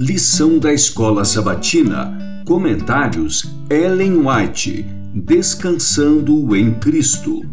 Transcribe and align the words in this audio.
Lição 0.00 0.60
da 0.60 0.72
Escola 0.72 1.24
Sabatina. 1.24 2.44
Comentários 2.46 3.52
Ellen 3.68 4.24
White. 4.24 4.86
Descansando 5.12 6.54
em 6.54 6.72
Cristo. 6.74 7.44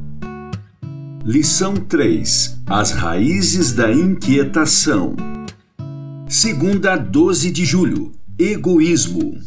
Lição 1.26 1.74
3. 1.74 2.62
As 2.68 2.92
raízes 2.92 3.74
da 3.74 3.92
inquietação. 3.92 5.16
Segunda 6.30 6.96
12 6.96 7.50
de 7.50 7.66
julho. 7.66 8.12
Egoísmo. 8.38 9.40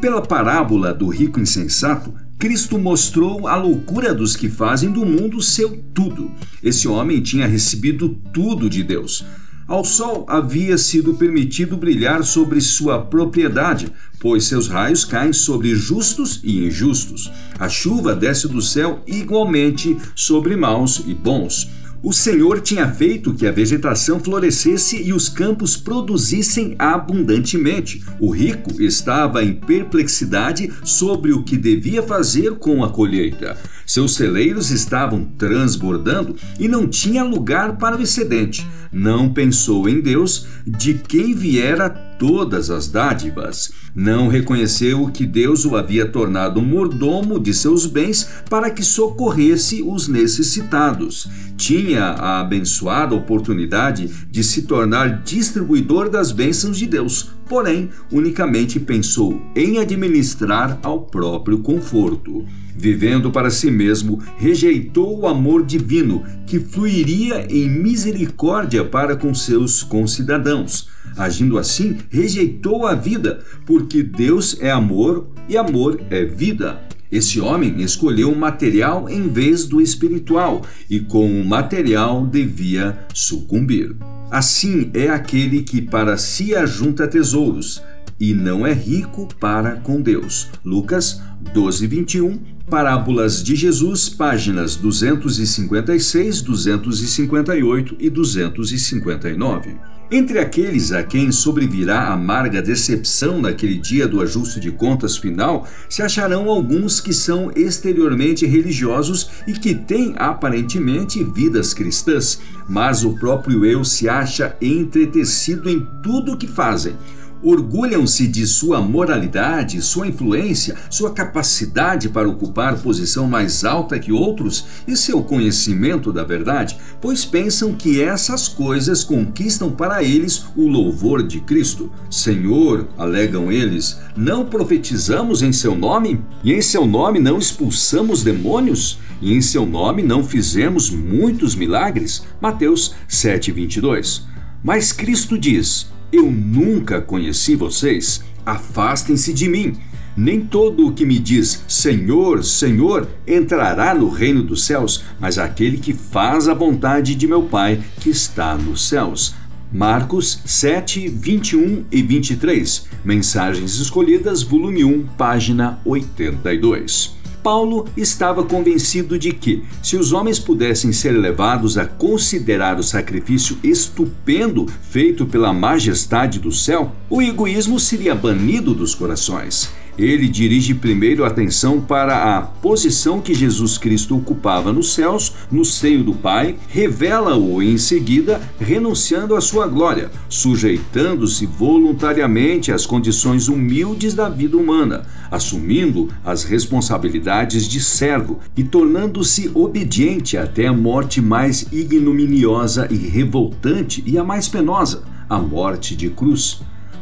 Pela 0.00 0.20
parábola 0.20 0.92
do 0.92 1.06
rico 1.06 1.38
insensato, 1.38 2.12
Cristo 2.40 2.76
mostrou 2.76 3.46
a 3.46 3.54
loucura 3.54 4.12
dos 4.12 4.34
que 4.34 4.48
fazem 4.48 4.90
do 4.90 5.06
mundo 5.06 5.40
seu 5.40 5.80
tudo. 5.94 6.32
Esse 6.60 6.88
homem 6.88 7.22
tinha 7.22 7.46
recebido 7.46 8.18
tudo 8.32 8.68
de 8.68 8.82
Deus 8.82 9.24
ao 9.66 9.84
sol 9.84 10.24
havia 10.28 10.78
sido 10.78 11.14
permitido 11.14 11.76
brilhar 11.76 12.24
sobre 12.24 12.60
sua 12.60 13.00
propriedade, 13.00 13.92
pois 14.20 14.44
seus 14.44 14.68
raios 14.68 15.04
caem 15.04 15.32
sobre 15.32 15.74
justos 15.74 16.40
e 16.44 16.64
injustos. 16.66 17.30
A 17.58 17.68
chuva 17.68 18.14
desce 18.14 18.46
do 18.46 18.62
céu 18.62 19.02
igualmente 19.06 19.96
sobre 20.14 20.56
maus 20.56 21.02
e 21.06 21.12
bons. 21.12 21.68
O 22.02 22.12
Senhor 22.12 22.60
tinha 22.60 22.88
feito 22.88 23.34
que 23.34 23.46
a 23.46 23.52
vegetação 23.52 24.20
florescesse 24.20 25.02
e 25.02 25.12
os 25.12 25.28
campos 25.28 25.76
produzissem 25.76 26.76
abundantemente. 26.78 28.04
O 28.20 28.30
rico 28.30 28.80
estava 28.80 29.42
em 29.42 29.54
perplexidade 29.54 30.72
sobre 30.84 31.32
o 31.32 31.42
que 31.42 31.56
devia 31.56 32.02
fazer 32.02 32.56
com 32.56 32.84
a 32.84 32.90
colheita. 32.90 33.56
Seus 33.86 34.14
celeiros 34.14 34.70
estavam 34.70 35.24
transbordando 35.38 36.34
e 36.58 36.66
não 36.66 36.88
tinha 36.88 37.22
lugar 37.22 37.76
para 37.76 37.96
o 37.96 38.02
excedente. 38.02 38.66
Não 38.92 39.32
pensou 39.32 39.88
em 39.88 40.00
Deus, 40.00 40.46
de 40.66 40.94
quem 40.94 41.34
viera 41.34 41.88
todas 41.88 42.70
as 42.70 42.88
dádivas. 42.88 43.70
Não 43.94 44.28
reconheceu 44.28 45.08
que 45.08 45.24
Deus 45.24 45.64
o 45.64 45.76
havia 45.76 46.06
tornado 46.06 46.60
mordomo 46.60 47.38
de 47.38 47.54
seus 47.54 47.86
bens 47.86 48.28
para 48.50 48.70
que 48.70 48.82
socorresse 48.82 49.82
os 49.82 50.08
necessitados. 50.08 51.28
Tinha 51.56 51.85
a 51.94 52.40
abençoada 52.40 53.14
oportunidade 53.14 54.10
de 54.28 54.42
se 54.42 54.62
tornar 54.62 55.22
distribuidor 55.22 56.10
das 56.10 56.32
bênçãos 56.32 56.76
de 56.78 56.86
Deus, 56.86 57.30
porém, 57.48 57.90
unicamente 58.10 58.80
pensou 58.80 59.40
em 59.54 59.78
administrar 59.78 60.78
ao 60.82 61.02
próprio 61.02 61.58
conforto. 61.58 62.44
Vivendo 62.74 63.30
para 63.30 63.50
si 63.50 63.70
mesmo, 63.70 64.20
rejeitou 64.36 65.20
o 65.20 65.26
amor 65.26 65.64
divino 65.64 66.24
que 66.46 66.58
fluiria 66.58 67.46
em 67.48 67.68
misericórdia 67.68 68.84
para 68.84 69.16
com 69.16 69.34
seus 69.34 69.82
concidadãos. 69.82 70.88
Agindo 71.16 71.56
assim, 71.56 71.96
rejeitou 72.10 72.86
a 72.86 72.94
vida, 72.94 73.40
porque 73.64 74.02
Deus 74.02 74.58
é 74.60 74.70
amor 74.70 75.28
e 75.48 75.56
amor 75.56 76.00
é 76.10 76.24
vida. 76.24 76.78
Esse 77.10 77.40
homem 77.40 77.82
escolheu 77.82 78.32
o 78.32 78.38
material 78.38 79.08
em 79.08 79.28
vez 79.28 79.64
do 79.66 79.80
espiritual 79.80 80.62
e 80.90 81.00
com 81.00 81.40
o 81.40 81.44
material 81.44 82.26
devia 82.26 82.98
sucumbir. 83.14 83.94
Assim 84.30 84.90
é 84.92 85.08
aquele 85.08 85.62
que 85.62 85.80
para 85.80 86.16
si 86.16 86.54
ajunta 86.54 87.06
tesouros 87.06 87.82
e 88.18 88.34
não 88.34 88.66
é 88.66 88.72
rico 88.72 89.28
para 89.38 89.76
com 89.76 90.00
Deus. 90.00 90.48
Lucas 90.64 91.20
12, 91.52 91.86
21, 91.86 92.55
Parábolas 92.68 93.44
de 93.44 93.54
Jesus, 93.54 94.08
páginas 94.08 94.74
256, 94.74 96.42
258 96.42 97.96
e 98.00 98.10
259. 98.10 99.76
Entre 100.10 100.40
aqueles 100.40 100.90
a 100.90 101.04
quem 101.04 101.30
sobrevirá 101.30 102.00
a 102.00 102.14
amarga 102.14 102.60
decepção 102.60 103.40
naquele 103.40 103.76
dia 103.76 104.08
do 104.08 104.20
ajuste 104.20 104.58
de 104.58 104.72
contas 104.72 105.16
final, 105.16 105.64
se 105.88 106.02
acharão 106.02 106.48
alguns 106.48 107.00
que 107.00 107.12
são 107.12 107.52
exteriormente 107.54 108.44
religiosos 108.44 109.30
e 109.46 109.52
que 109.52 109.72
têm 109.72 110.14
aparentemente 110.16 111.22
vidas 111.22 111.72
cristãs, 111.72 112.40
mas 112.68 113.04
o 113.04 113.16
próprio 113.16 113.64
eu 113.64 113.84
se 113.84 114.08
acha 114.08 114.56
entretecido 114.60 115.70
em 115.70 115.86
tudo 116.02 116.32
o 116.32 116.36
que 116.36 116.48
fazem 116.48 116.96
orgulham-se 117.42 118.26
de 118.26 118.46
sua 118.46 118.80
moralidade, 118.80 119.80
sua 119.82 120.06
influência, 120.06 120.76
sua 120.90 121.12
capacidade 121.12 122.08
para 122.08 122.28
ocupar 122.28 122.78
posição 122.78 123.28
mais 123.28 123.64
alta 123.64 123.98
que 123.98 124.12
outros 124.12 124.66
e 124.86 124.96
seu 124.96 125.22
conhecimento 125.22 126.12
da 126.12 126.24
verdade, 126.24 126.78
pois 127.00 127.24
pensam 127.24 127.74
que 127.74 128.00
essas 128.02 128.48
coisas 128.48 129.04
conquistam 129.04 129.70
para 129.70 130.02
eles 130.02 130.44
o 130.56 130.66
louvor 130.66 131.22
de 131.22 131.40
Cristo. 131.40 131.90
Senhor, 132.10 132.88
alegam 132.96 133.50
eles, 133.50 133.98
não 134.16 134.44
profetizamos 134.44 135.42
em 135.42 135.52
seu 135.52 135.74
nome? 135.74 136.20
E 136.42 136.52
em 136.52 136.62
seu 136.62 136.86
nome 136.86 137.18
não 137.18 137.38
expulsamos 137.38 138.22
demônios? 138.22 138.98
E 139.20 139.32
em 139.32 139.40
seu 139.40 139.64
nome 139.64 140.02
não 140.02 140.22
fizemos 140.22 140.90
muitos 140.90 141.54
milagres? 141.54 142.24
Mateus 142.40 142.94
7:22. 143.08 144.22
Mas 144.62 144.92
Cristo 144.92 145.38
diz: 145.38 145.86
eu 146.12 146.30
nunca 146.30 147.00
conheci 147.00 147.54
vocês. 147.54 148.22
Afastem-se 148.44 149.32
de 149.32 149.48
mim. 149.48 149.76
Nem 150.16 150.40
todo 150.40 150.86
o 150.86 150.92
que 150.92 151.04
me 151.04 151.18
diz 151.18 151.62
Senhor, 151.68 152.42
Senhor 152.42 153.06
entrará 153.26 153.94
no 153.94 154.08
reino 154.08 154.42
dos 154.42 154.64
céus, 154.64 155.04
mas 155.20 155.36
aquele 155.38 155.76
que 155.76 155.92
faz 155.92 156.48
a 156.48 156.54
vontade 156.54 157.14
de 157.14 157.26
meu 157.26 157.42
Pai 157.42 157.82
que 158.00 158.08
está 158.08 158.54
nos 158.54 158.88
céus. 158.88 159.34
Marcos 159.70 160.40
7, 160.44 161.08
21 161.08 161.84
e 161.90 162.00
23. 162.00 162.86
Mensagens 163.04 163.78
escolhidas, 163.78 164.42
volume 164.42 164.84
1, 164.84 165.06
página 165.18 165.80
82. 165.84 167.15
Paulo 167.46 167.86
estava 167.96 168.42
convencido 168.42 169.16
de 169.16 169.32
que, 169.32 169.62
se 169.80 169.96
os 169.96 170.12
homens 170.12 170.36
pudessem 170.36 170.90
ser 170.90 171.12
levados 171.12 171.78
a 171.78 171.86
considerar 171.86 172.76
o 172.76 172.82
sacrifício 172.82 173.56
estupendo 173.62 174.66
feito 174.90 175.24
pela 175.24 175.52
majestade 175.52 176.40
do 176.40 176.50
céu, 176.50 176.90
o 177.08 177.22
egoísmo 177.22 177.78
seria 177.78 178.16
banido 178.16 178.74
dos 178.74 178.96
corações. 178.96 179.70
Ele 179.96 180.28
dirige 180.28 180.74
primeiro 180.74 181.24
a 181.24 181.28
atenção 181.28 181.80
para 181.80 182.36
a 182.36 182.42
posição 182.42 183.20
que 183.20 183.32
Jesus 183.32 183.78
Cristo 183.78 184.16
ocupava 184.16 184.72
nos 184.72 184.92
céus, 184.92 185.32
no 185.50 185.64
seio 185.64 186.04
do 186.04 186.12
Pai, 186.14 186.56
revela-o 186.68 187.62
em 187.62 187.78
seguida, 187.78 188.40
renunciando 188.60 189.34
à 189.34 189.40
sua 189.40 189.66
glória, 189.66 190.10
sujeitando-se 190.28 191.46
voluntariamente 191.46 192.70
às 192.70 192.84
condições 192.84 193.48
humildes 193.48 194.12
da 194.14 194.28
vida 194.28 194.56
humana, 194.56 195.06
assumindo 195.30 196.08
as 196.24 196.44
responsabilidades 196.44 197.66
de 197.66 197.80
servo 197.80 198.40
e 198.56 198.64
tornando-se 198.64 199.50
obediente 199.54 200.36
até 200.36 200.66
a 200.66 200.72
morte 200.72 201.20
mais 201.20 201.66
ignominiosa 201.72 202.88
e 202.90 202.96
revoltante 202.96 204.02
e 204.06 204.18
a 204.18 204.24
mais 204.24 204.48
penosa, 204.48 205.02
a 205.28 205.38
morte 205.38 205.96
de 205.96 206.08
cruz 206.08 206.60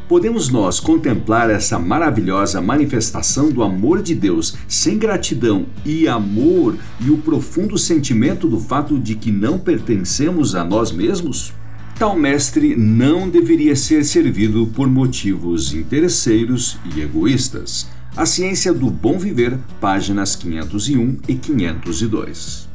podemos 0.09 0.49
nós 0.49 0.79
contemplar 0.81 1.51
essa 1.51 1.79
maravilhosa 1.79 2.61
manifestação 2.61 3.51
do 3.51 3.63
amor 3.63 4.03
de 4.03 4.15
Deus 4.15 4.55
sem 4.69 4.99
gratidão 4.99 5.67
e 5.85 6.07
amor 6.07 6.77
e 7.01 7.11
o 7.11 7.19
profundo 7.19 7.79
sentimento 7.79 8.49
do 8.49 8.61
fato 8.61 8.99
de 8.99 9.15
que 9.15 9.31
não 9.31 9.59
pertencemos 9.59 10.55
a 10.55 10.65
nós 10.65 10.93
mesmos? 10.93 11.53
Tal 11.99 12.17
mestre 12.19 12.75
não 12.77 13.29
deveria 13.29 13.77
ser 13.77 14.05
servido 14.05 14.67
por 14.75 14.89
motivos 14.89 15.73
interesseiros 15.73 16.77
e 16.95 17.01
egoístas. 17.01 17.89
A 18.17 18.25
Ciência 18.25 18.73
do 18.73 18.89
Bom 18.91 19.19
Viver, 19.19 19.59
páginas 19.81 20.37
501 20.37 21.19
e 21.27 21.35
502. 21.35 22.69